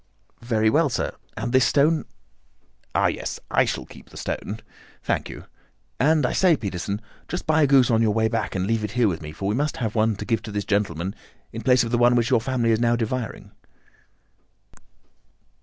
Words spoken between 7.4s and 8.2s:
buy a goose on your